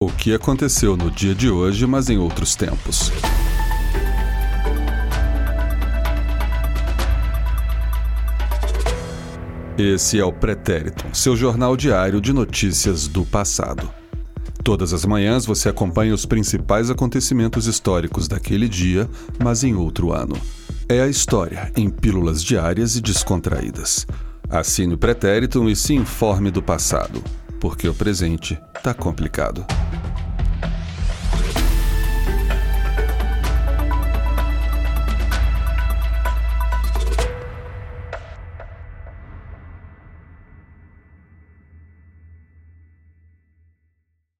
O 0.00 0.06
que 0.06 0.32
aconteceu 0.32 0.96
no 0.96 1.10
dia 1.10 1.34
de 1.34 1.50
hoje, 1.50 1.84
mas 1.84 2.08
em 2.08 2.18
outros 2.18 2.54
tempos. 2.54 3.10
Esse 9.76 10.20
é 10.20 10.24
o 10.24 10.32
Pretérito, 10.32 11.04
seu 11.12 11.34
jornal 11.36 11.76
diário 11.76 12.20
de 12.20 12.32
notícias 12.32 13.08
do 13.08 13.24
passado. 13.24 13.90
Todas 14.62 14.92
as 14.92 15.04
manhãs 15.04 15.44
você 15.44 15.68
acompanha 15.68 16.14
os 16.14 16.24
principais 16.24 16.90
acontecimentos 16.90 17.66
históricos 17.66 18.28
daquele 18.28 18.68
dia, 18.68 19.10
mas 19.42 19.64
em 19.64 19.74
outro 19.74 20.12
ano. 20.12 20.36
É 20.88 21.00
a 21.00 21.08
história, 21.08 21.72
em 21.76 21.90
pílulas 21.90 22.40
diárias 22.44 22.94
e 22.94 23.00
descontraídas. 23.00 24.06
Assine 24.48 24.94
o 24.94 24.98
Pretérito 24.98 25.68
e 25.68 25.74
se 25.74 25.92
informe 25.92 26.52
do 26.52 26.62
passado, 26.62 27.20
porque 27.58 27.88
o 27.88 27.94
presente 27.94 28.56
tá 28.80 28.94
complicado. 28.94 29.66